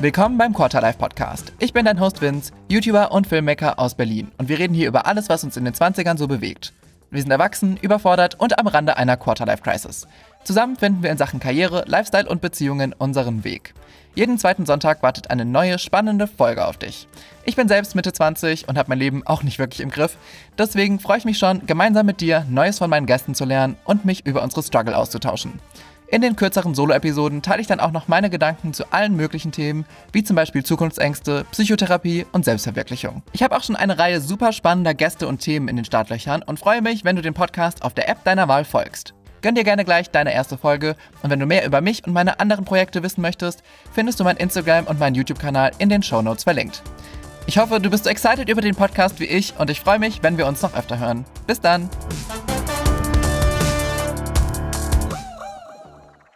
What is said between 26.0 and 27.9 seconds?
In den kürzeren Solo-Episoden teile ich dann auch